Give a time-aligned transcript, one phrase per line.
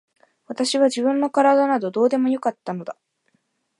[0.47, 2.97] 私は自分の体などどうでもよかったのだ。